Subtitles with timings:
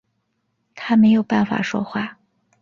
[0.73, 2.17] 他没有办法说话